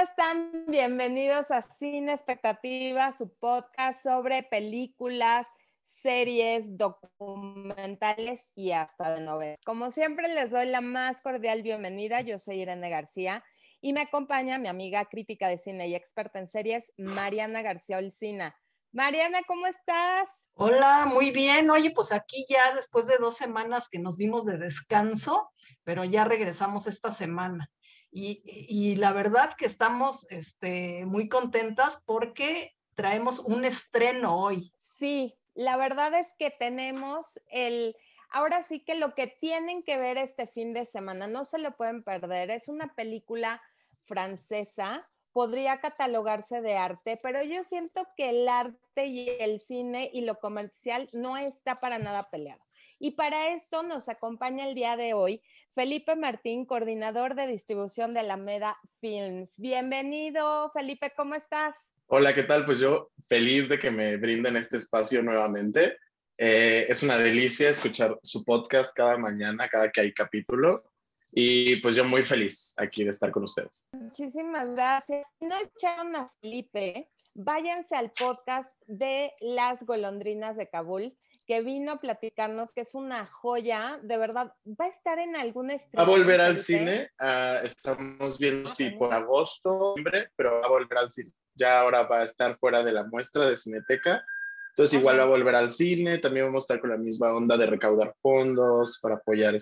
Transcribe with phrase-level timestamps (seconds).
[0.00, 0.64] están?
[0.66, 5.46] Bienvenidos a Cine Expectativa, su podcast sobre películas,
[5.84, 9.60] series, documentales y hasta de novelas.
[9.62, 12.22] Como siempre, les doy la más cordial bienvenida.
[12.22, 13.44] Yo soy Irene García
[13.82, 18.56] y me acompaña mi amiga crítica de cine y experta en series, Mariana García Olcina.
[18.92, 20.48] Mariana, ¿cómo estás?
[20.54, 21.70] Hola, muy bien.
[21.70, 25.50] Oye, pues aquí ya después de dos semanas que nos dimos de descanso,
[25.84, 27.70] pero ya regresamos esta semana.
[28.12, 34.72] Y, la verdad que estamos este, muy contentas porque traemos un estreno hoy.
[34.78, 37.96] Sí, la verdad es que tenemos el,
[38.30, 41.76] ahora sí que lo que tienen que ver este fin de semana, no se lo
[41.76, 43.62] pueden perder, es una película
[44.04, 50.22] francesa, podría catalogarse de arte, pero yo siento que el arte y el cine y
[50.22, 52.62] lo comercial no está para nada peleado.
[53.02, 55.40] Y para esto nos acompaña el día de hoy
[55.74, 59.58] Felipe Martín, coordinador de distribución de Alameda Films.
[59.58, 61.92] Bienvenido, Felipe, ¿cómo estás?
[62.08, 62.66] Hola, ¿qué tal?
[62.66, 65.96] Pues yo feliz de que me brinden este espacio nuevamente.
[66.36, 70.84] Eh, es una delicia escuchar su podcast cada mañana, cada que hay capítulo.
[71.32, 73.88] Y pues yo muy feliz aquí de estar con ustedes.
[73.92, 75.26] Muchísimas gracias.
[75.40, 81.16] No escucharon a Felipe, váyanse al podcast de Las Golondrinas de Kabul
[81.50, 85.72] que vino a platicarnos, que es una joya, de verdad, va a estar en algún
[85.72, 86.06] estreno.
[86.06, 89.96] Va a volver al cine, ah, estamos viendo si por agosto,
[90.36, 91.32] pero va a volver al cine.
[91.56, 94.24] Ya ahora va a estar fuera de la muestra de Cineteca,
[94.68, 97.56] entonces igual va a volver al cine, también vamos a estar con la misma onda
[97.56, 99.56] de recaudar fondos para apoyar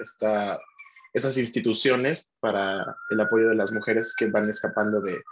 [0.00, 0.58] esta,
[1.12, 5.22] esas instituciones para el apoyo de las mujeres que van escapando de,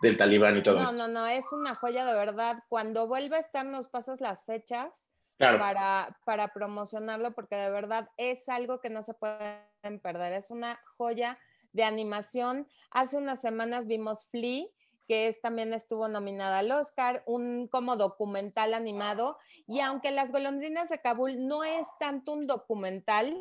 [0.00, 0.96] del talibán y todo eso.
[0.96, 2.64] No, no, no, es una joya de verdad.
[2.70, 8.48] Cuando vuelva a estar, nos pasas las fechas para, para promocionarlo, porque de verdad es
[8.48, 10.34] algo que no se pueden perder.
[10.34, 11.38] Es una joya
[11.72, 12.68] de animación.
[12.90, 14.66] Hace unas semanas vimos Flea,
[15.06, 19.38] que es, también estuvo nominada al Oscar, un como documental animado.
[19.66, 23.34] Y aunque Las golondrinas de Kabul no es tanto un documental,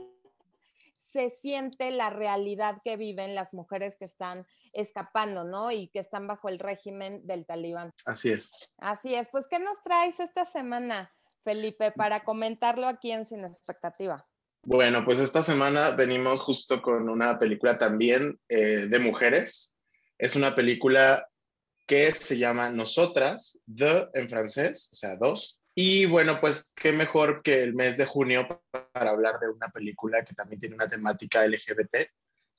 [0.98, 5.72] se siente la realidad que viven las mujeres que están escapando, ¿no?
[5.72, 7.92] Y que están bajo el régimen del talibán.
[8.06, 8.72] Así es.
[8.78, 9.28] Así es.
[9.30, 11.12] Pues, ¿qué nos traes esta semana?
[11.50, 14.24] Felipe, para comentarlo aquí en Sin Expectativa?
[14.62, 19.76] Bueno, pues esta semana venimos justo con una película también eh, de mujeres.
[20.20, 21.28] Es una película
[21.88, 25.60] que se llama Nosotras, The en francés, o sea, dos.
[25.74, 28.48] Y bueno, pues qué mejor que el mes de junio
[28.92, 32.12] para hablar de una película que también tiene una temática LGBT.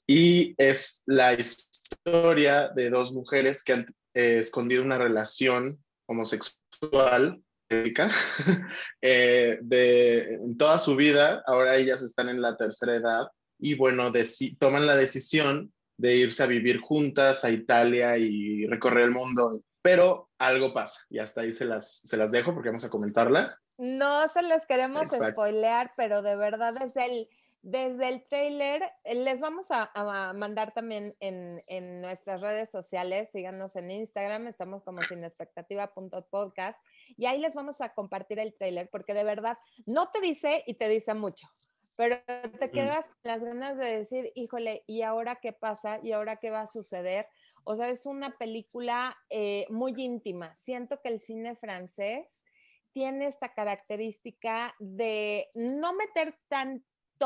[0.09, 7.41] Y es la historia de dos mujeres que han eh, escondido una relación homosexual
[9.01, 14.11] eh, de, en toda su vida, ahora ellas están en la tercera edad y bueno,
[14.59, 20.31] toman la decisión de irse a vivir juntas a Italia y recorrer el mundo, pero
[20.39, 23.59] algo pasa y hasta ahí se las, se las dejo porque vamos a comentarla.
[23.79, 27.29] No se les queremos spoilear, pero de verdad es el
[27.63, 29.91] desde el trailer, eh, les vamos a,
[30.35, 36.81] mandar también en, nuestras redes sociales, síganos en Instagram, estamos como sinexpectativa.podcast
[37.17, 40.75] y ahí les vamos a compartir el trailer porque de verdad no te dice y
[40.75, 41.49] te dice mucho,
[41.97, 42.71] pero te mm.
[42.71, 46.01] quedas con las ganas de decir, híjole, ¿y ahora qué pasa?
[46.03, 47.29] ¿Y ahora qué va a suceder?
[47.65, 50.55] O sea, es una película eh, muy íntima.
[50.55, 52.47] Siento que el cine francés
[52.93, 56.85] tiene esta característica de no meter tan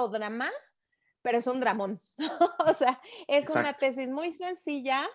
[0.09, 0.50] drama,
[1.22, 2.00] pero es un dramón.
[2.66, 5.09] o sea, es una tesis muy sencilla,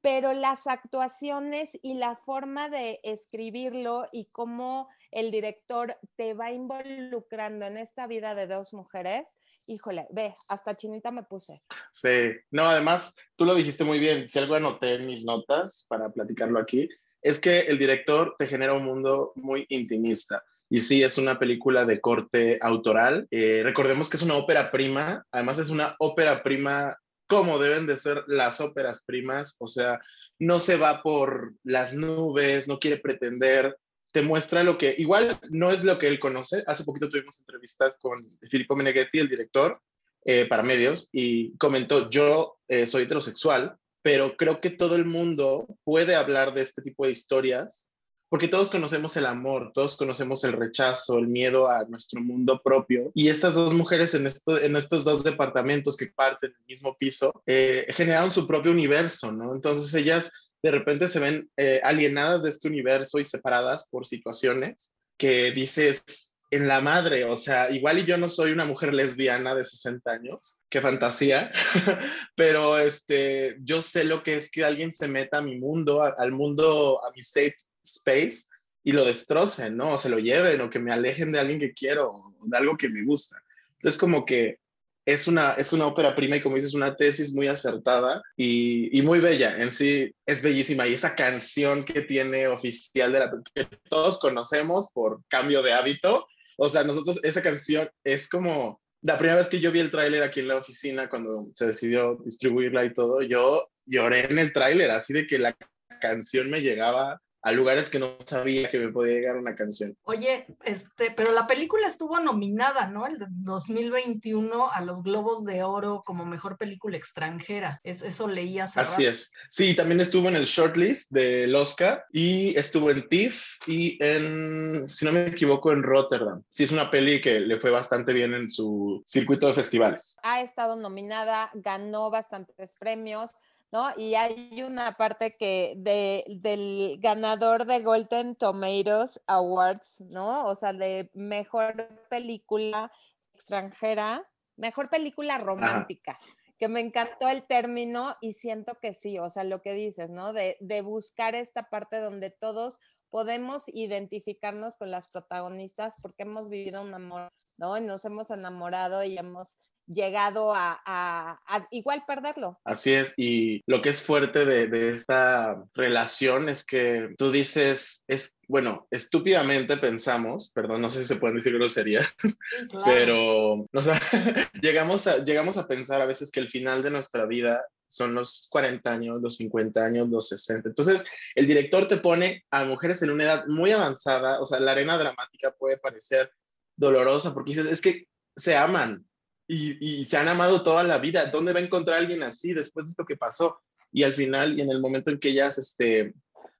[0.00, 7.66] pero las actuaciones y la forma de escribirlo y cómo el director te va involucrando
[7.66, 11.62] en esta vida de dos mujeres, híjole, ve, hasta chinita me puse.
[11.92, 16.10] Sí, no, además, tú lo dijiste muy bien, si algo anoté en mis notas para
[16.10, 16.88] platicarlo aquí,
[17.22, 20.42] es que el director te genera un mundo muy intimista.
[20.70, 23.26] Y sí, es una película de corte autoral.
[23.32, 26.96] Eh, recordemos que es una ópera prima, además es una ópera prima
[27.26, 30.00] como deben de ser las óperas primas, o sea,
[30.38, 33.76] no se va por las nubes, no quiere pretender,
[34.12, 36.64] te muestra lo que igual no es lo que él conoce.
[36.66, 38.18] Hace poquito tuvimos entrevistas con
[38.48, 39.80] Filippo Meneghetti, el director,
[40.24, 45.66] eh, para medios, y comentó, yo eh, soy heterosexual, pero creo que todo el mundo
[45.84, 47.89] puede hablar de este tipo de historias
[48.30, 53.10] porque todos conocemos el amor, todos conocemos el rechazo, el miedo a nuestro mundo propio.
[53.12, 57.42] Y estas dos mujeres en, esto, en estos dos departamentos que parten del mismo piso,
[57.44, 59.52] eh, generaron su propio universo, ¿no?
[59.52, 60.30] Entonces ellas
[60.62, 66.36] de repente se ven eh, alienadas de este universo y separadas por situaciones que dices,
[66.52, 70.10] en la madre, o sea, igual y yo no soy una mujer lesbiana de 60
[70.10, 71.50] años, qué fantasía,
[72.36, 76.32] pero este, yo sé lo que es que alguien se meta a mi mundo, al
[76.32, 78.46] mundo, a mi safe space
[78.82, 79.94] y lo destrocen, ¿no?
[79.94, 82.76] O se lo lleven o que me alejen de alguien que quiero o de algo
[82.76, 83.42] que me gusta.
[83.74, 84.58] Entonces, como que
[85.06, 89.02] es una, es una ópera prima y como dices, una tesis muy acertada y, y,
[89.02, 89.60] muy bella.
[89.60, 94.90] En sí es bellísima y esa canción que tiene oficial de la que todos conocemos
[94.92, 96.26] por cambio de hábito,
[96.56, 100.22] o sea, nosotros, esa canción es como la primera vez que yo vi el tráiler
[100.22, 104.90] aquí en la oficina cuando se decidió distribuirla y todo, yo lloré en el tráiler,
[104.90, 105.56] así de que la
[106.00, 109.96] canción me llegaba a lugares que no sabía que me podía llegar una canción.
[110.02, 113.06] Oye, este, pero la película estuvo nominada, ¿no?
[113.06, 117.80] El 2021 a los Globos de Oro como mejor película extranjera.
[117.82, 118.64] Es, eso leía.
[118.64, 119.32] Así es.
[119.48, 125.04] Sí, también estuvo en el shortlist del Oscar y estuvo en TIFF y en, si
[125.04, 126.42] no me equivoco, en Rotterdam.
[126.50, 130.16] Sí, es una peli que le fue bastante bien en su circuito de festivales.
[130.22, 133.30] Ha estado nominada, ganó bastantes premios
[133.72, 133.90] ¿no?
[133.96, 140.46] Y hay una parte que de, del ganador de Golden Tomatoes Awards, ¿no?
[140.46, 142.90] O sea, de mejor película
[143.34, 146.18] extranjera, mejor película romántica.
[146.58, 150.34] que me encantó el término y siento que sí, o sea, lo que dices, ¿no?
[150.34, 152.80] De, de buscar esta parte donde todos
[153.10, 157.76] podemos identificarnos con las protagonistas porque hemos vivido un amor, ¿no?
[157.76, 159.58] Y nos hemos enamorado y hemos
[159.92, 161.40] llegado a,
[161.70, 162.60] igual perderlo.
[162.64, 168.38] Así es, y lo que es fuerte de, esta relación es que tú dices, es,
[168.46, 172.14] bueno, estúpidamente pensamos, perdón, no sé si se pueden decir groserías,
[172.84, 174.00] pero, o sea,
[174.62, 178.46] llegamos, a, llegamos a pensar a veces que el final de nuestra vida son los
[178.50, 180.68] 40 años, los 50 años, los 60.
[180.68, 181.04] Entonces,
[181.34, 184.96] el director te pone a mujeres en una edad muy avanzada, o sea, la arena
[184.96, 186.32] dramática puede parecer
[186.76, 188.06] dolorosa porque dices, es que
[188.36, 189.04] se aman
[189.48, 191.26] y, se han amado toda la vida.
[191.26, 193.60] ¿Dónde va a encontrar alguien así después de esto que pasó?
[193.90, 196.14] Y al final, y en el momento en que ellas, este,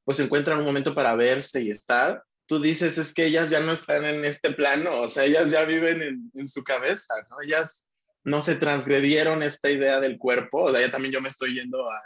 [0.05, 3.71] pues encuentran un momento para verse y estar, tú dices, es que ellas ya no
[3.71, 7.41] están en este plano, o sea, ellas ya viven en, en su cabeza, ¿no?
[7.41, 7.87] Ellas
[8.25, 11.89] no se transgredieron esta idea del cuerpo, o sea, ya también yo me estoy yendo
[11.91, 12.01] a,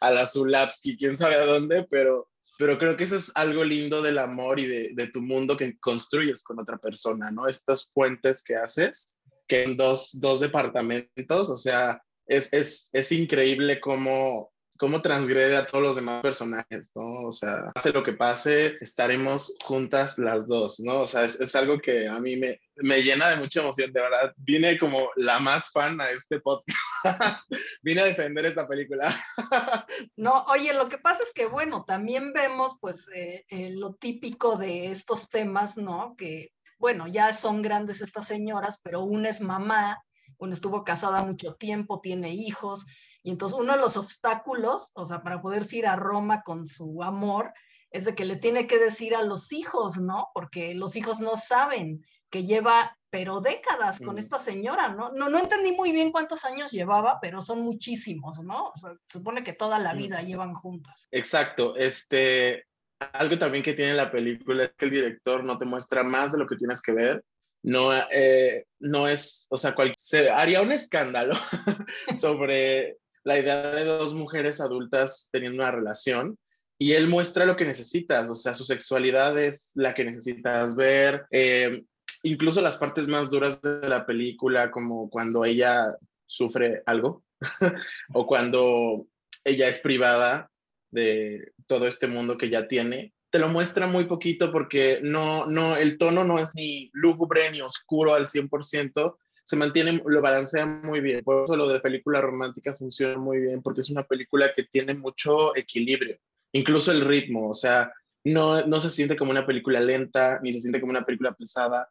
[0.00, 4.00] a la Zulapski, quién sabe a dónde, pero, pero creo que eso es algo lindo
[4.00, 7.46] del amor y de, de, tu mundo que construyes con otra persona, ¿no?
[7.46, 13.80] Estos puentes que haces, que en dos, dos departamentos, o sea, es, es, es increíble
[13.80, 17.28] cómo cómo transgrede a todos los demás personajes, ¿no?
[17.28, 21.02] O sea, pase lo que pase, estaremos juntas las dos, ¿no?
[21.02, 24.00] O sea, es, es algo que a mí me, me, llena de mucha emoción, de
[24.00, 24.32] verdad.
[24.36, 26.76] Vine como la más fan a este podcast.
[27.82, 29.14] Vine a defender esta película.
[30.16, 34.56] no, oye, lo que pasa es que, bueno, también vemos, pues, eh, eh, lo típico
[34.56, 36.16] de estos temas, ¿no?
[36.16, 40.02] Que, bueno, ya son grandes estas señoras, pero una es mamá,
[40.38, 42.86] una estuvo casada mucho tiempo, tiene hijos,
[43.24, 47.02] y entonces uno de los obstáculos, o sea, para poder ir a Roma con su
[47.02, 47.54] amor,
[47.90, 50.28] es de que le tiene que decir a los hijos, ¿no?
[50.34, 55.10] Porque los hijos no saben que lleva, pero décadas con esta señora, ¿no?
[55.12, 58.68] No, no entendí muy bien cuántos años llevaba, pero son muchísimos, ¿no?
[58.68, 61.08] O sea, supone que toda la vida llevan juntas.
[61.10, 62.66] Exacto, este,
[62.98, 66.38] algo también que tiene la película es que el director no te muestra más de
[66.40, 67.24] lo que tienes que ver.
[67.62, 71.32] No, eh, no es, o sea, cual, se haría un escándalo
[72.20, 76.38] sobre la idea de dos mujeres adultas teniendo una relación
[76.78, 81.24] y él muestra lo que necesitas, o sea, su sexualidad es la que necesitas ver,
[81.30, 81.84] eh,
[82.22, 85.84] incluso las partes más duras de la película, como cuando ella
[86.26, 87.24] sufre algo
[88.12, 89.06] o cuando
[89.44, 90.50] ella es privada
[90.90, 95.76] de todo este mundo que ya tiene, te lo muestra muy poquito porque no, no,
[95.76, 101.00] el tono no es ni lúgubre ni oscuro al 100%, se mantiene, lo balancea muy
[101.00, 101.22] bien.
[101.22, 104.94] Por eso lo de película romántica funciona muy bien, porque es una película que tiene
[104.94, 106.18] mucho equilibrio,
[106.52, 107.92] incluso el ritmo, o sea,
[108.24, 111.90] no, no se siente como una película lenta, ni se siente como una película pesada.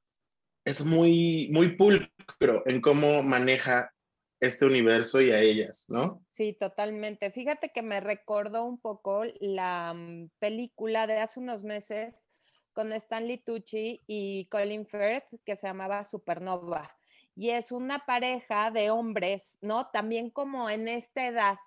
[0.65, 3.93] Es muy, muy pulcro en cómo maneja
[4.39, 6.25] este universo y a ellas, ¿no?
[6.31, 7.29] Sí, totalmente.
[7.31, 12.25] Fíjate que me recordó un poco la mm, película de hace unos meses
[12.73, 16.89] con Stanley Tucci y Colin Firth que se llamaba Supernova
[17.35, 19.87] y es una pareja de hombres, ¿no?
[19.87, 21.57] También como en esta edad,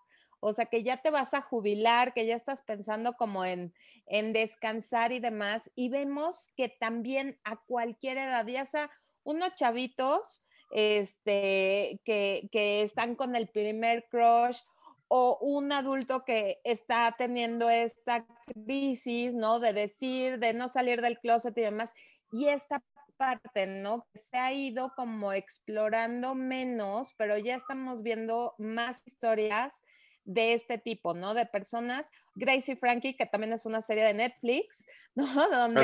[0.41, 3.75] o sea, que ya te vas a jubilar, que ya estás pensando como en,
[4.07, 8.91] en descansar y demás, y vemos que también a cualquier edad, ya sea
[9.25, 14.61] unos chavitos, este, que, que están con el primer crush,
[15.09, 19.61] o un adulto que está teniendo esta crisis, ¿no?
[19.61, 21.95] De decir, de no salir del closet y demás,
[22.33, 22.83] y esta
[23.17, 24.07] parte, ¿no?
[24.13, 29.83] Que se ha ido como explorando menos, pero ya estamos viendo más historias
[30.27, 31.35] de este tipo, ¿no?
[31.35, 35.49] De personas, Gracie Frankie, que también es una serie de Netflix, ¿no?
[35.49, 35.83] Donde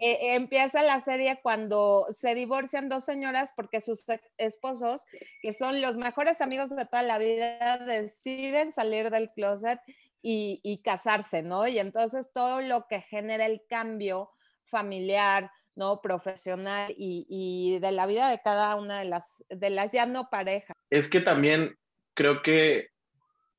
[0.00, 4.04] eh, empieza la serie cuando se divorcian dos señoras porque sus
[4.36, 5.06] esposos,
[5.40, 9.80] que son los mejores amigos de toda la vida, deciden salir del closet
[10.20, 11.66] y, y casarse, ¿no?
[11.66, 14.30] Y entonces todo lo que genera el cambio
[14.64, 16.00] familiar, ¿no?
[16.00, 20.28] Profesional y, y, de la vida de cada una de las, de las ya no
[20.30, 20.76] parejas.
[20.90, 21.76] Es que también
[22.14, 22.88] creo que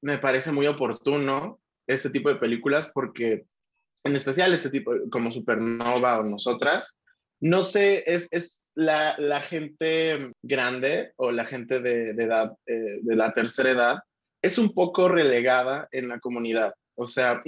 [0.01, 3.45] me parece muy oportuno este tipo de películas porque,
[4.03, 6.99] en especial este tipo, como Supernova o nosotras,
[7.41, 12.99] no sé, es, es la, la, gente grande o la gente de, de edad, eh,
[13.01, 13.99] de la tercera edad,
[14.41, 16.73] es un poco relegada en la comunidad.
[16.95, 17.41] O sea,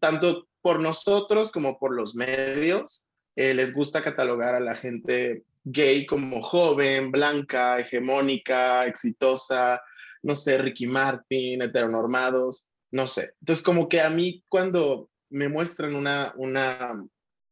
[0.00, 3.07] tanto por nosotros como por los medios,
[3.38, 9.80] eh, les gusta catalogar a la gente gay como joven, blanca, hegemónica, exitosa,
[10.24, 13.34] no sé, Ricky Martin, heteronormados, no sé.
[13.40, 17.00] Entonces, como que a mí cuando me muestran una, una,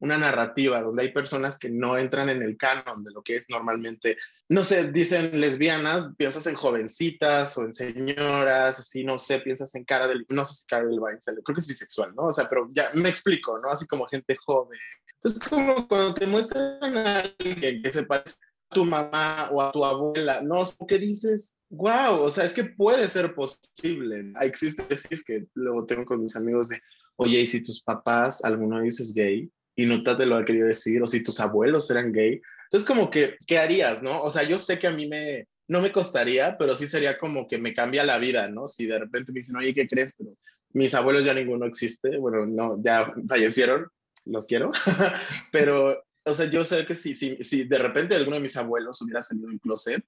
[0.00, 3.46] una narrativa donde hay personas que no entran en el canon de lo que es
[3.48, 4.16] normalmente,
[4.48, 9.84] no sé, dicen lesbianas, piensas en jovencitas o en señoras, así, no sé, piensas en
[9.84, 12.24] cara del, no sé si cara del creo que es bisexual, ¿no?
[12.24, 13.68] O sea, pero ya me explico, ¿no?
[13.68, 14.80] Así como gente joven.
[15.16, 18.36] Entonces, como cuando te muestran a alguien que se parece
[18.70, 22.64] a tu mamá o a tu abuela, no, que dices, wow, o sea, es que
[22.64, 24.32] puede ser posible.
[24.40, 26.80] Existe, es que luego tengo con mis amigos de,
[27.16, 29.50] oye, ¿y si tus papás, alguno de ellos es gay?
[29.74, 32.40] Y no te lo ha querido decir, o si tus abuelos eran gay.
[32.64, 34.22] Entonces, como que, ¿qué harías, no?
[34.22, 37.48] O sea, yo sé que a mí me, no me costaría, pero sí sería como
[37.48, 38.66] que me cambia la vida, ¿no?
[38.66, 40.14] Si de repente me dicen, oye, ¿qué crees?
[40.16, 40.36] Pero
[40.72, 43.86] mis abuelos ya ninguno existe, bueno, no, ya fallecieron,
[44.26, 44.70] los quiero,
[45.52, 49.00] pero, o sea, yo sé que si, si, si de repente alguno de mis abuelos
[49.02, 50.04] hubiera salido un closet,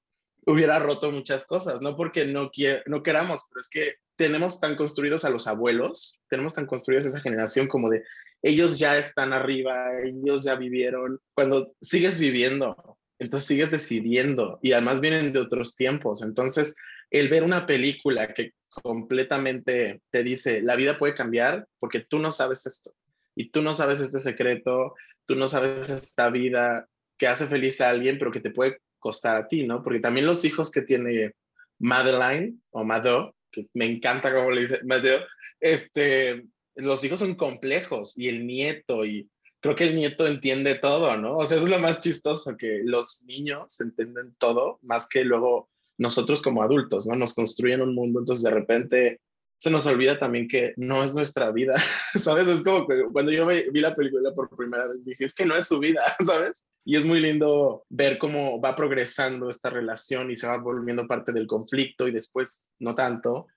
[0.47, 2.51] hubiera roto muchas cosas, no porque no,
[2.87, 7.21] no queramos, pero es que tenemos tan construidos a los abuelos, tenemos tan construidos esa
[7.21, 8.03] generación como de
[8.43, 15.01] ellos ya están arriba, ellos ya vivieron, cuando sigues viviendo, entonces sigues decidiendo y además
[15.01, 16.75] vienen de otros tiempos, entonces
[17.11, 22.31] el ver una película que completamente te dice, la vida puede cambiar porque tú no
[22.31, 22.95] sabes esto
[23.39, 27.89] y tú no sabes este secreto, tú no sabes esta vida que hace feliz a
[27.89, 29.85] alguien, pero que te puede costar a ti, ¿no?
[29.85, 31.35] Porque también los hijos que tiene
[31.79, 35.21] Madeline o Mado, que me encanta cómo le dice Mado,
[35.61, 39.31] este, los hijos son complejos y el nieto y
[39.61, 41.37] creo que el nieto entiende todo, ¿no?
[41.37, 46.43] O sea, es lo más chistoso, que los niños entienden todo más que luego nosotros
[46.43, 47.15] como adultos, ¿no?
[47.15, 49.21] Nos construyen un mundo, entonces de repente
[49.59, 51.75] se nos olvida también que no es nuestra vida,
[52.15, 52.47] ¿sabes?
[52.47, 55.57] Es como que cuando yo vi la película por primera vez dije, es que no
[55.57, 56.69] es su vida, ¿sabes?
[56.85, 61.33] Y es muy lindo ver cómo va progresando esta relación y se va volviendo parte
[61.33, 63.49] del conflicto y después no tanto.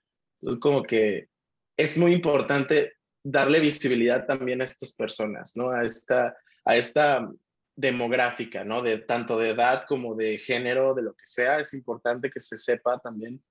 [0.42, 1.30] Es como que
[1.78, 2.94] es muy importante
[3.24, 5.70] darle visibilidad también a estas personas, ¿no?
[5.70, 7.30] A esta, a esta
[7.76, 8.82] demográfica, ¿no?
[8.82, 12.58] De tanto de edad como de género, de lo que sea, es importante que se
[12.58, 13.42] sepa también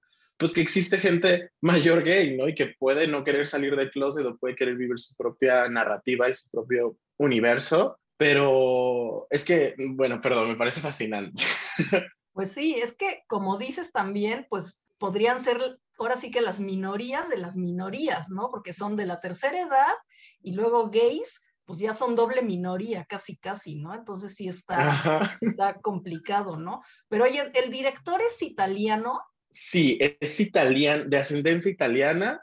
[0.40, 2.48] pues que existe gente mayor gay, ¿no?
[2.48, 6.30] Y que puede no querer salir del closet o puede querer vivir su propia narrativa
[6.30, 11.42] y su propio universo, pero es que, bueno, perdón, me parece fascinante.
[12.32, 17.28] Pues sí, es que como dices también, pues podrían ser ahora sí que las minorías
[17.28, 18.50] de las minorías, ¿no?
[18.50, 19.92] Porque son de la tercera edad
[20.40, 23.94] y luego gays, pues ya son doble minoría, casi, casi, ¿no?
[23.94, 26.82] Entonces sí está, está complicado, ¿no?
[27.08, 29.20] Pero oye, el director es italiano
[29.50, 32.42] Sí, es italiano, de ascendencia italiana,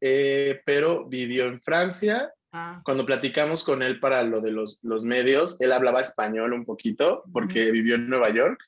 [0.00, 2.32] eh, pero vivió en Francia.
[2.52, 2.80] Ah.
[2.84, 7.24] Cuando platicamos con él para lo de los, los, medios, él hablaba español un poquito
[7.32, 8.60] porque vivió en Nueva York.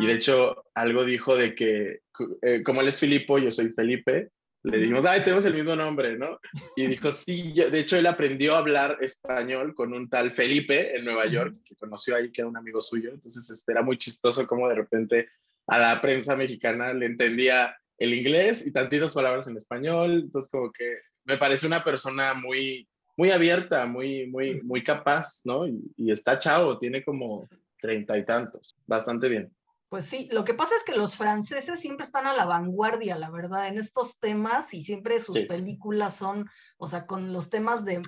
[0.00, 0.16] Y de ah.
[0.16, 2.00] hecho, algo dijo de que,
[2.40, 4.30] eh, como él es Filipo, yo soy Felipe,
[4.66, 6.40] le dijimos, ay, tenemos el mismo nombre, ¿no?
[6.74, 11.04] Y dijo, sí, de hecho, él aprendió a hablar español con un tal Felipe en
[11.04, 13.10] Nueva York, que conoció ahí, que era un amigo suyo.
[13.12, 15.28] Entonces, este, era muy chistoso como de repente
[15.66, 20.70] a la prensa mexicana le entendía el inglés y tantitas palabras en español, entonces como
[20.70, 25.66] que me parece una persona muy, muy abierta, muy, muy, muy capaz, ¿no?
[25.66, 27.48] Y, y está chavo, tiene como
[27.80, 29.52] treinta y tantos, bastante bien.
[29.88, 33.30] Pues sí, lo que pasa es que los franceses siempre están a la vanguardia, la
[33.30, 38.02] verdad, en estos temas y siempre sus películas son o sea, con los temas de,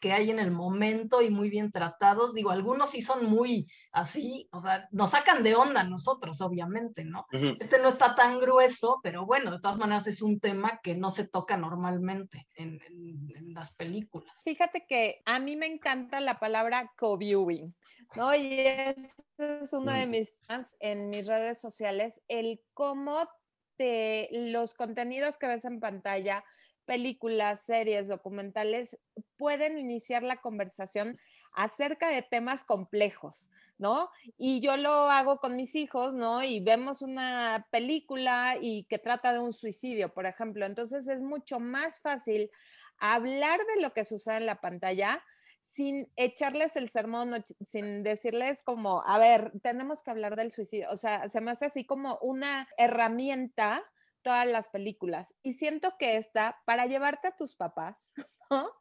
[0.00, 2.34] que hay en el momento y muy bien tratados.
[2.34, 7.26] Digo, algunos sí son muy así, o sea, nos sacan de onda nosotros, obviamente, ¿no?
[7.58, 11.10] Este no está tan grueso, pero bueno, de todas maneras es un tema que no
[11.10, 12.80] se toca normalmente en,
[13.54, 14.34] las películas.
[14.42, 17.74] Fíjate que a mí me encanta la palabra co-viewing.
[18.16, 18.34] ¿no?
[18.34, 23.28] Y es uno de mis fans en mis redes sociales, el cómo
[23.76, 26.44] te, los contenidos que ves en pantalla,
[26.84, 28.98] películas, series, documentales,
[29.36, 31.16] pueden iniciar la conversación
[31.52, 34.10] acerca de temas complejos, ¿no?
[34.36, 36.42] Y yo lo hago con mis hijos, ¿no?
[36.42, 40.66] Y vemos una película y que trata de un suicidio, por ejemplo.
[40.66, 42.50] Entonces es mucho más fácil
[42.98, 45.22] hablar de lo que sucede en la pantalla
[45.64, 50.88] sin echarles el sermón, sin decirles como, a ver, tenemos que hablar del suicidio.
[50.90, 53.82] O sea, se me hace así como una herramienta
[54.24, 55.36] todas las películas.
[55.44, 58.12] Y siento que esta, para llevarte a tus papás,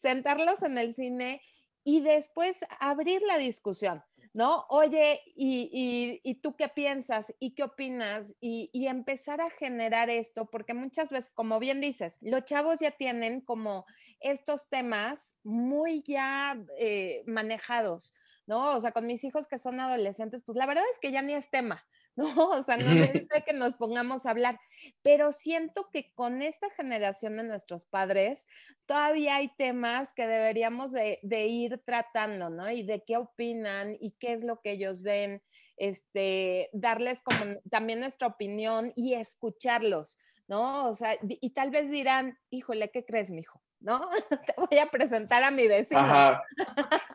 [0.00, 1.42] sentarlos en el cine
[1.84, 4.02] y después abrir la discusión.
[4.36, 4.66] ¿no?
[4.68, 7.34] Oye, ¿y, tú qué piensas?
[7.38, 8.34] ¿Y qué opinas?
[8.38, 13.40] Y, empezar a generar esto, porque muchas veces, como bien dices, los chavos ya tienen
[13.40, 13.86] como
[14.20, 18.12] estos temas muy ya eh, manejados,
[18.46, 18.76] ¿no?
[18.76, 21.32] O sea, con mis hijos que son adolescentes, pues la verdad es que ya ni
[21.32, 21.86] es tema,
[22.36, 22.50] ¿no?
[22.50, 24.58] O sea, no necesita que nos pongamos a hablar,
[25.02, 28.46] pero siento que con esta generación de nuestros padres
[28.86, 32.70] todavía hay temas que deberíamos de, ir tratando, ¿no?
[32.70, 35.42] Y de qué opinan y qué es lo que ellos ven,
[35.76, 40.18] este, darles como también nuestra opinión y escucharlos,
[40.48, 40.88] ¿no?
[40.88, 43.62] O sea, y tal vez dirán, híjole, ¿qué crees, mijo?
[43.78, 44.08] ¿No?
[44.46, 46.00] Te voy a presentar a mi vecino.
[46.00, 46.42] Ajá.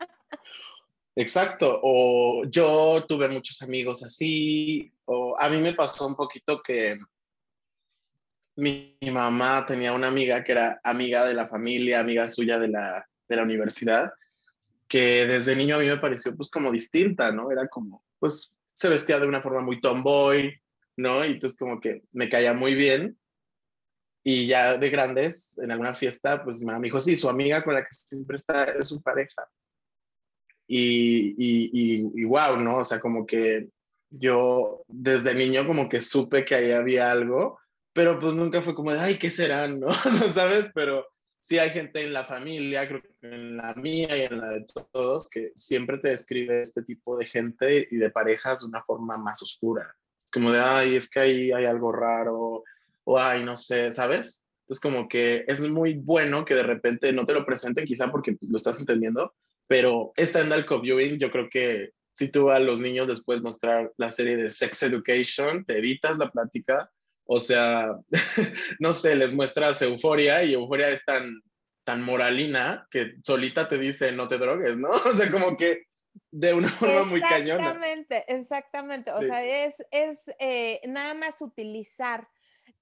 [1.16, 6.98] Exacto, o yo tuve muchos amigos así, o a mí me pasó un poquito que
[8.56, 13.06] mi, mamá tenía una amiga que era amiga de la familia, amiga suya de la,
[13.28, 14.14] de la universidad,
[14.88, 17.52] que desde niño a mí me pareció pues como distinta, ¿no?
[17.52, 20.62] Era como, pues se vestía de una forma muy tomboy,
[20.98, 21.26] ¿no?
[21.26, 23.18] Y entonces como que me caía muy bien.
[24.24, 27.64] Y ya de grandes, en alguna fiesta, pues mi mamá me dijo, sí, su amiga
[27.64, 29.50] con la que siempre está es su pareja.
[30.74, 32.78] Y, y, y, wow, ¿no?
[32.78, 33.68] O sea, como que
[34.10, 37.60] yo desde niño como que supe que ahí había algo,
[37.92, 39.82] pero pues nunca fue como de, ay, ¿qué serán?
[39.82, 39.90] ¿No?
[40.34, 40.72] ¿Sabes?
[40.74, 41.06] Pero
[41.42, 44.66] sí hay gente en la familia, creo que en la mía y en la de
[44.94, 49.18] todos, que siempre te describe este tipo de gente y de parejas de una forma
[49.18, 49.94] más oscura.
[50.24, 52.64] Es como de, ay, es que ahí hay algo raro,
[53.04, 54.46] o ay, no sé, ¿sabes?
[54.62, 58.32] Entonces como que es muy bueno que de repente no te lo presenten, quizá porque
[58.32, 59.34] pues, lo estás entendiendo,
[59.72, 64.36] pero stand-up viewing, yo creo que si tú a los niños después mostrar la serie
[64.36, 66.92] de Sex Education, te evitas la plática.
[67.24, 67.96] O sea,
[68.82, 71.42] no sé, les muestras euforia y euforia es tan,
[71.86, 74.90] tan moralina que solita te dice no te drogues, ¿no?
[75.06, 75.84] O sea, como que
[76.32, 77.68] de una forma muy cañona.
[77.68, 79.12] Exactamente, exactamente.
[79.14, 82.28] O sea, es, es eh, nada más utilizar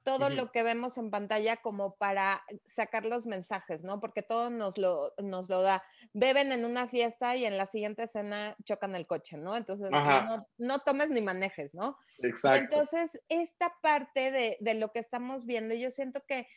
[0.10, 4.00] todo lo que vemos en pantalla como para sacar los mensajes, ¿no?
[4.00, 5.84] Porque todo nos lo, nos lo da.
[6.13, 9.56] Beben en una fiesta y en la siguiente escena chocan el coche, ¿no?
[9.56, 11.95] Entonces, no, no, tomes ni manejes, ¿no?
[12.24, 12.63] Exacto.
[12.63, 16.48] Entonces, esta parte de, de lo que estamos viendo, yo siento que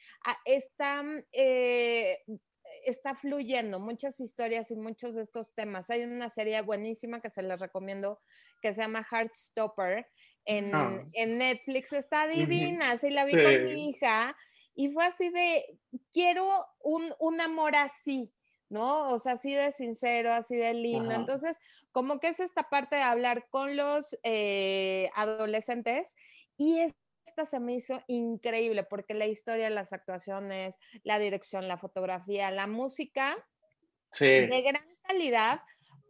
[0.46, 1.04] está...
[1.32, 2.18] Eh,
[2.84, 5.90] está fluyendo muchas historias y muchos de estos temas.
[5.90, 8.20] Hay una serie buenísima que se les recomiendo
[8.60, 10.06] que se llama Heartstopper,
[10.46, 11.00] Ah.
[11.12, 14.36] en, Netflix, está divina, así la vi con mi hija
[14.74, 15.78] y fue así de,
[16.10, 18.32] quiero un, un, amor así,
[18.68, 19.10] ¿no?
[19.10, 21.14] O sea, así de sincero, así de lindo.
[21.14, 21.58] Entonces,
[21.92, 26.12] como que es esta parte de hablar con los eh, adolescentes
[26.56, 26.80] y
[27.26, 32.66] esta se me hizo increíble porque la historia, las actuaciones, la dirección, la fotografía, la
[32.66, 33.36] música
[34.18, 35.62] de gran calidad,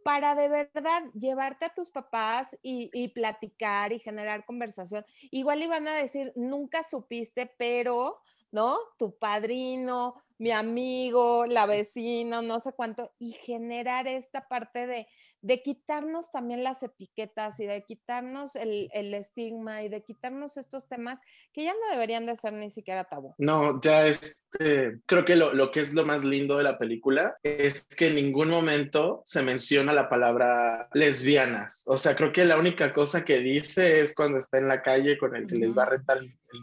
[0.03, 5.05] para de verdad llevarte a tus papás y, platicar y generar conversación.
[5.31, 8.19] Igual iban a decir, nunca supiste, pero,
[8.51, 8.77] ¿no?
[8.97, 15.07] Tu padrino, mi amigo, la vecina, no sé cuánto, y generar esta parte de,
[15.43, 20.87] de quitarnos también las etiquetas y de quitarnos el, el, estigma y de quitarnos estos
[20.87, 21.19] temas
[21.51, 23.35] que ya no deberían de ser ni siquiera tabú.
[23.37, 27.35] No, ya este, creo que lo, lo que es lo más lindo de la película
[27.43, 31.83] es que en ningún momento se menciona la palabra lesbianas.
[31.87, 35.17] O sea, creo que la única cosa que dice es cuando está en la calle
[35.17, 36.19] con el que les va a rentar,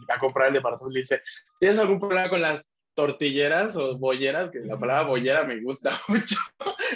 [0.09, 1.21] a comprar el departamento, le dice,
[1.59, 2.67] ¿tienes algún problema con las
[3.01, 6.35] tortilleras o bolleras, que la palabra bollera me gusta mucho,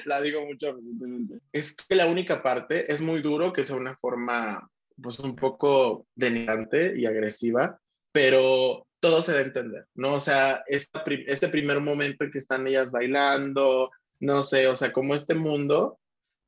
[0.06, 1.40] la digo mucho recientemente.
[1.52, 4.70] Es que la única parte es muy duro que sea una forma
[5.02, 7.80] pues un poco denigrante y agresiva,
[8.12, 10.14] pero todo se da a entender, ¿no?
[10.14, 13.90] O sea, este primer momento en que están ellas bailando,
[14.20, 15.98] no sé, o sea, como este mundo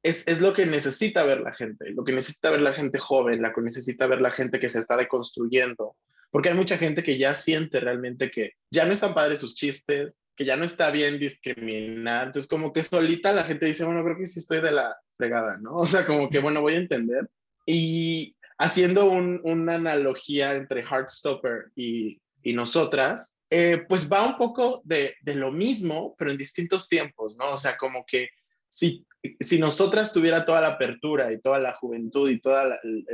[0.04, 3.42] es, es, lo que necesita ver la gente, lo que necesita ver la gente joven,
[3.42, 5.96] la que necesita ver la gente que se está deconstruyendo,
[6.32, 10.20] porque hay mucha gente que ya siente realmente que ya no están padres sus chistes,
[10.36, 14.18] que ya no está bien discriminar, entonces como que solita la gente dice, bueno, creo
[14.18, 15.76] que sí estoy de la fregada, ¿no?
[15.76, 17.28] O sea, como que, bueno, voy a entender.
[17.66, 25.16] Y haciendo una analogía entre Heartstopper y, y nosotras, eh, pues va un poco de,
[25.22, 27.52] de, lo mismo, pero en distintos tiempos, ¿no?
[27.52, 28.30] O sea, como que
[28.70, 29.06] si,
[29.40, 33.06] si nosotras tuviera toda la apertura y toda la juventud y toda el,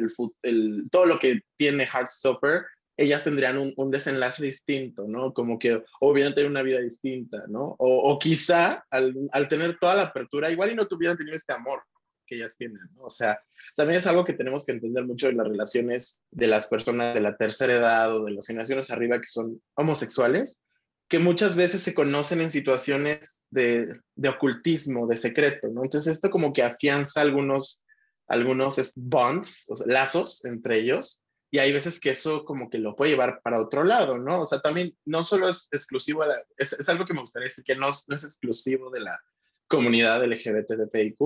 [0.42, 2.64] el, todo lo que tiene Heartstopper,
[2.98, 5.34] ellas tendrían un, un, desenlace distinto, ¿no?
[5.34, 7.76] Como que hubieran tenido una vida distinta, ¿no?
[7.80, 11.54] O, o quizá al, al, tener toda la apertura, igual y no tuvieran tenido este
[11.54, 11.82] amor
[12.26, 13.04] que ellas tienen, ¿no?
[13.06, 13.40] O sea,
[13.76, 17.22] también es algo que tenemos que entender mucho en las relaciones de las personas de
[17.22, 20.62] la tercera edad o de las generaciones arriba que son homosexuales,
[21.08, 25.84] que muchas veces se conocen en situaciones de, de ocultismo, de secreto, ¿no?
[25.84, 27.84] Entonces esto como que afianza algunos,
[28.28, 31.23] algunos bonds, o lazos entre ellos,
[31.54, 34.42] y hay veces que eso como que lo puede llevar para otro lado, ¿no?
[34.42, 37.64] O sea, también no solo es exclusivo, la, es, es, algo que me gustaría decir,
[37.64, 39.20] que no, no es exclusivo de la
[39.68, 41.20] comunidad LGBTTIQ,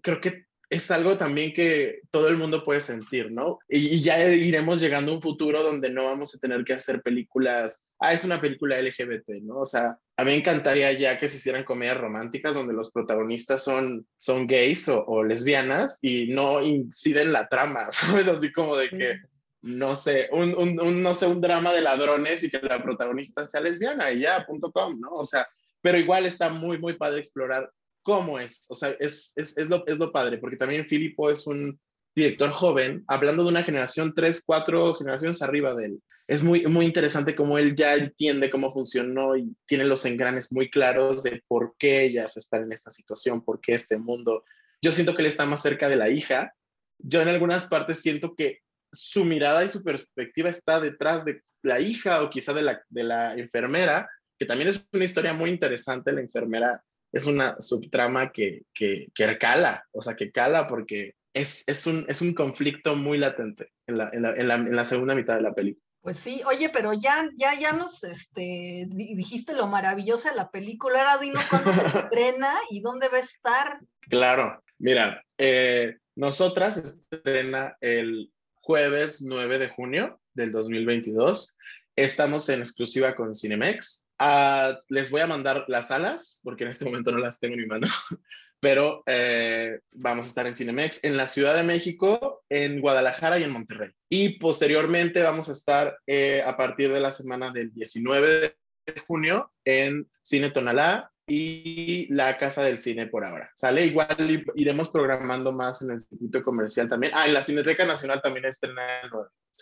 [0.00, 3.58] creo que es algo también que todo el mundo puede sentir, ¿no?
[3.68, 7.02] Y, y, ya iremos llegando a un futuro donde no vamos a tener que hacer
[7.02, 9.56] películas, ah, es una película LGBT, ¿no?
[9.56, 13.64] O sea, a mí me encantaría ya que se hicieran comedias románticas donde los protagonistas
[13.64, 18.28] son, son gays o, o lesbianas y no inciden la trama, ¿sabes?
[18.28, 19.33] Así como de que,
[19.64, 23.62] no sé, un, un, no sé, un drama de ladrones y que la protagonista sea
[23.62, 25.08] lesbiana y ya, punto com, ¿no?
[25.12, 25.48] O sea,
[25.80, 27.72] pero igual está muy, muy padre explorar
[28.02, 28.66] cómo es.
[28.68, 31.80] O sea, es, es, es, lo, es lo padre, porque también Filipo es un
[32.14, 36.02] director joven, hablando de una generación, tres, cuatro generaciones arriba de él.
[36.28, 40.70] Es muy, muy interesante cómo él ya entiende cómo funcionó y tiene los engranes muy
[40.70, 44.44] claros de por qué ellas están en esta situación, por qué este mundo.
[44.82, 46.52] Yo siento que él está más cerca de la hija.
[46.98, 48.63] Yo en algunas partes siento que
[48.94, 53.04] su mirada y su perspectiva está detrás de la hija o quizá de la, de
[53.04, 56.12] la enfermera, que también es una historia muy interesante.
[56.12, 61.64] La enfermera es una subtrama que, que, que cala, o sea, que cala porque es,
[61.68, 64.84] es, un, es un conflicto muy latente en la, en, la, en, la, en la,
[64.84, 65.84] segunda mitad de la película.
[66.00, 71.00] Pues sí, oye, pero ya, ya, ya nos este, dijiste lo maravillosa de la película,
[71.00, 73.78] ahora dinos cuándo se estrena y dónde va a estar.
[74.10, 78.33] Claro, mira, eh, nosotras estrena el
[78.64, 81.54] jueves 9 de junio del 2022.
[81.96, 84.06] Estamos en exclusiva con Cinemex.
[84.18, 87.60] Uh, les voy a mandar las salas, porque en este momento no las tengo en
[87.60, 87.86] mi mano,
[88.60, 93.42] pero eh, vamos a estar en Cinemex en la Ciudad de México, en Guadalajara y
[93.42, 93.90] en Monterrey.
[94.08, 99.52] Y posteriormente vamos a estar eh, a partir de la semana del 19 de junio
[99.66, 103.50] en Cine Tonalá y la Casa del Cine por ahora.
[103.54, 103.86] ¿Sale?
[103.86, 107.12] Igual iremos programando más en el circuito comercial también.
[107.14, 108.44] Ah, en la Cineteca Nacional también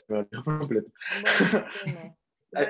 [0.09, 0.91] me olvidó completo.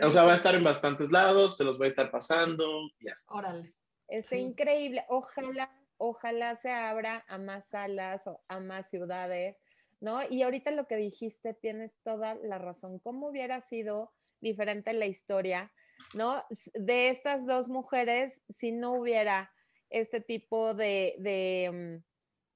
[0.04, 3.08] O sea, va a estar en bastantes lados, se los voy a estar pasando y
[3.08, 3.24] así.
[3.28, 3.74] Órale.
[4.06, 4.42] Está sí.
[4.42, 5.04] increíble.
[5.08, 9.56] Ojalá, ojalá se abra a más salas, a más ciudades,
[10.00, 10.20] ¿no?
[10.30, 13.00] Y ahorita lo que dijiste, tienes toda la razón.
[13.00, 15.72] ¿Cómo hubiera sido diferente la historia,
[16.14, 16.42] ¿no?
[16.74, 19.52] De estas dos mujeres si no hubiera
[19.90, 22.02] este tipo de,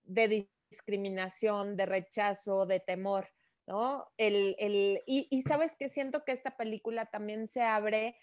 [0.06, 0.32] mm,
[0.70, 3.28] discriminación, de rechazo, de temor.
[3.66, 4.06] ¿no?
[4.16, 8.16] El, el, y, sabes que siento que esta película también se abre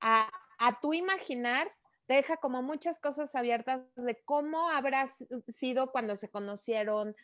[0.00, 0.28] a,
[0.58, 1.70] a tu imaginar,
[2.08, 5.06] deja como muchas cosas abiertas de cómo habrá
[5.48, 7.14] sido cuando se conocieron,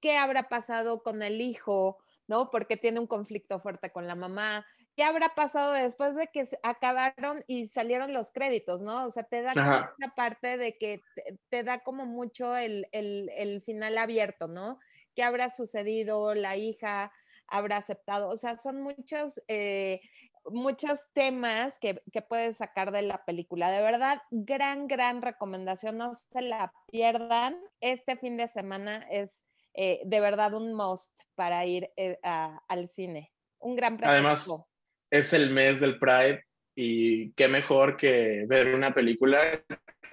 [0.00, 2.50] qué habrá pasado con el hijo, ¿no?
[2.50, 4.66] Porque tiene un conflicto fuerte con la mamá.
[4.96, 9.04] ¿Qué habrá pasado después de que acabaron y salieron los créditos, no?
[9.06, 13.30] O sea, te da esta parte de que te, te da como mucho el, el,
[13.36, 14.78] el final abierto, ¿no?
[15.14, 17.12] qué habrá sucedido, la hija
[17.46, 20.00] habrá aceptado, o sea, son muchos, eh,
[20.46, 23.70] muchos temas que, que, puedes sacar de la película.
[23.70, 27.56] De verdad, gran, gran recomendación, no se la pierdan.
[27.80, 29.42] Este fin de semana es
[29.74, 33.32] eh, de verdad un must para ir eh, a, al cine.
[33.58, 34.14] Un gran pretexto.
[34.14, 34.66] Además,
[35.14, 39.62] es el mes del Pride y qué mejor que ver una película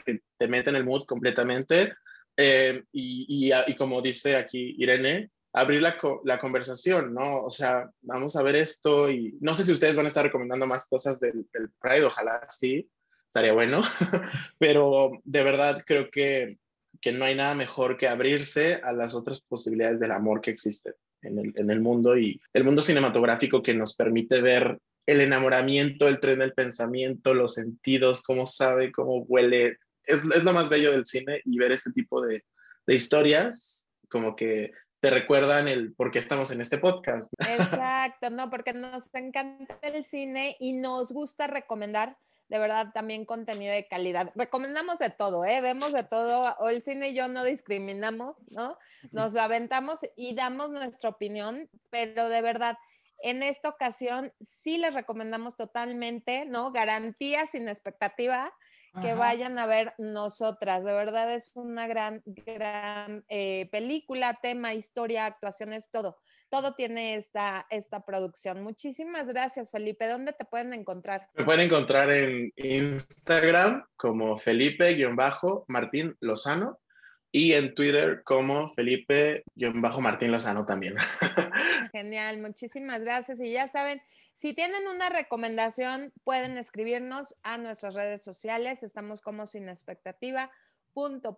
[0.05, 1.93] que te mete en el mood completamente
[2.37, 7.41] eh, y, y, como dice aquí Irene, abrir la, la, conversación, ¿no?
[7.41, 10.67] O sea, vamos a ver esto y no sé si ustedes van a estar recomendando
[10.67, 12.87] más cosas del, del Pride, ojalá sí,
[13.25, 13.79] estaría bueno,
[14.59, 16.57] pero de verdad creo que,
[17.01, 20.93] que no hay nada mejor que abrirse a las otras posibilidades del amor que existen
[21.23, 24.79] en el, en el mundo y el mundo cinematográfico que nos permite ver
[25.11, 29.77] el enamoramiento, el tren del pensamiento, los sentidos, cómo sabe, cómo huele.
[30.05, 32.43] Es, es lo más bello del cine y ver este tipo de,
[32.87, 37.33] de historias como que te recuerdan el por qué estamos en este podcast.
[37.39, 42.17] Exacto, no, porque nos encanta el cine y nos gusta recomendar
[42.51, 44.29] de verdad también contenido de calidad.
[44.35, 45.61] Recomendamos de todo, ¿eh?
[45.61, 46.53] Vemos de todo.
[46.59, 48.77] O el cine y yo no discriminamos, ¿no?
[49.11, 52.77] Nos aventamos y damos nuestra opinión, pero de verdad,
[53.23, 56.71] en esta ocasión sí les recomendamos totalmente, ¿no?
[56.71, 58.53] Garantía sin expectativa
[59.01, 60.83] que vayan a ver nosotras.
[60.83, 66.17] De verdad es una gran, gran eh, película, tema, historia, actuaciones, todo.
[66.49, 68.61] Todo tiene esta, esta producción.
[68.61, 70.07] Muchísimas gracias, Felipe.
[70.07, 71.29] ¿Dónde te pueden encontrar?
[71.35, 76.77] Me pueden encontrar en Instagram como Felipe-Martín Lozano
[77.31, 80.95] y en Twitter como Felipe-Martín Lozano también.
[81.91, 83.39] Genial, muchísimas gracias.
[83.39, 84.01] Y ya saben,
[84.35, 88.83] si tienen una recomendación, pueden escribirnos a nuestras redes sociales.
[88.83, 90.51] Estamos como sin expectativa.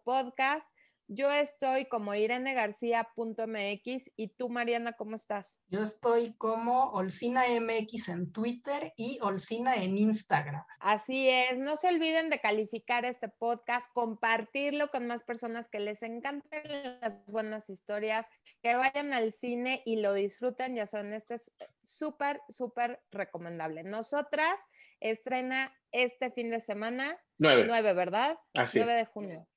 [0.04, 0.70] podcast.
[1.08, 5.62] Yo estoy como irenegarcía.mx y tú, Mariana, ¿cómo estás?
[5.68, 10.64] Yo estoy como Olcina MX en Twitter y Olcina en Instagram.
[10.80, 16.04] Así es, no se olviden de calificar este podcast, compartirlo con más personas que les
[16.04, 18.28] encanten las buenas historias,
[18.62, 21.52] que vayan al cine y lo disfruten, ya saben, este es
[21.84, 23.84] súper, súper recomendable.
[23.84, 24.62] Nosotras
[25.00, 27.20] estrena este fin de semana.
[27.38, 27.66] 9.
[27.68, 28.38] 9, ¿verdad?
[28.54, 29.48] Así 9 de junio.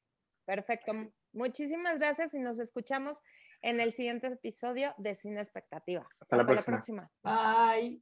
[0.44, 0.92] Perfecto.
[1.36, 3.22] Muchísimas gracias y nos escuchamos
[3.60, 6.08] en el siguiente episodio de Cine Expectativa.
[6.18, 7.10] Hasta, la próxima.
[7.22, 7.94] Bye.